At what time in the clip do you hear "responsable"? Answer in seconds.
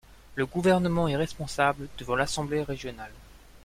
1.15-1.87